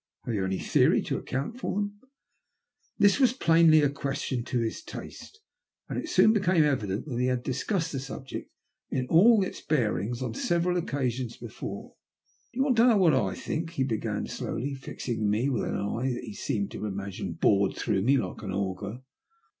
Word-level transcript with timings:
Have 0.25 0.33
you 0.33 0.43
any 0.43 0.57
theory 0.57 1.03
to 1.03 1.17
account 1.19 1.59
for 1.59 1.75
them?" 1.75 1.99
This 2.97 3.19
was 3.19 3.33
plainly 3.33 3.81
a 3.83 3.89
question 3.91 4.43
to 4.45 4.57
his 4.59 4.81
taste, 4.81 5.39
and 5.87 5.99
it 5.99 6.09
soon 6.09 6.33
became 6.33 6.63
evident 6.63 7.05
that 7.05 7.19
he 7.19 7.27
had 7.27 7.43
discussed 7.43 7.91
the 7.91 7.99
subject 7.99 8.49
in 8.89 9.05
all 9.09 9.43
its 9.45 9.61
bearings 9.61 10.23
on 10.23 10.33
several 10.33 10.75
occasions 10.75 11.37
before." 11.37 11.93
Do 12.53 12.57
you 12.57 12.63
want 12.63 12.77
to 12.77 12.87
know 12.87 12.97
what 12.97 13.13
I 13.13 13.35
think?" 13.35 13.69
he 13.73 13.83
began 13.83 14.25
slowly, 14.25 14.73
fixing 14.73 15.29
me 15.29 15.49
with 15.51 15.65
an 15.65 15.77
eye 15.77 16.09
that 16.13 16.23
he 16.23 16.33
seemed 16.33 16.71
to 16.71 16.87
imagine 16.87 17.33
bored 17.33 17.75
through 17.75 18.01
me 18.01 18.17
like 18.17 18.41
an 18.41 18.51
augur. 18.51 19.03